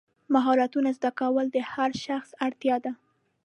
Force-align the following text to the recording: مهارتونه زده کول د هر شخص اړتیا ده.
مهارتونه 0.33 0.89
زده 0.97 1.11
کول 1.19 1.45
د 1.51 1.57
هر 1.71 1.89
شخص 2.05 2.29
اړتیا 2.45 2.75
ده. 2.85 2.91